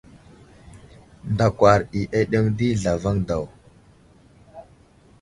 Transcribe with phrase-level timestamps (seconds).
[1.31, 3.45] Ndakwar i aɗeŋw ɗi zlavaŋ daw.